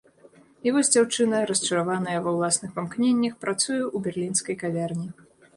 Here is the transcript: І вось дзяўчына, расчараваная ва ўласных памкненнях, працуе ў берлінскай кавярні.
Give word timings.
І 0.67 0.71
вось 0.77 0.89
дзяўчына, 0.93 1.41
расчараваная 1.51 2.17
ва 2.29 2.33
ўласных 2.37 2.73
памкненнях, 2.79 3.39
працуе 3.45 3.79
ў 3.79 3.97
берлінскай 4.09 4.55
кавярні. 4.65 5.07